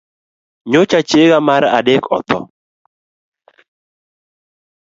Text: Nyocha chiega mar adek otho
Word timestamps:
Nyocha 0.71 0.99
chiega 1.09 1.37
mar 1.47 1.63
adek 1.77 2.03
otho 2.17 2.37